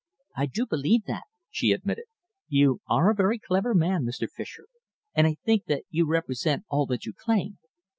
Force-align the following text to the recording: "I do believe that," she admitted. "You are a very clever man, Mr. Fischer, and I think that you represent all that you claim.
"I 0.35 0.47
do 0.47 0.65
believe 0.65 1.03
that," 1.03 1.25
she 1.51 1.71
admitted. 1.73 2.05
"You 2.47 2.81
are 2.89 3.11
a 3.11 3.15
very 3.15 3.37
clever 3.37 3.75
man, 3.75 4.03
Mr. 4.03 4.27
Fischer, 4.27 4.65
and 5.13 5.27
I 5.27 5.35
think 5.45 5.65
that 5.65 5.83
you 5.91 6.07
represent 6.07 6.65
all 6.69 6.87
that 6.87 7.05
you 7.05 7.13
claim. 7.13 7.59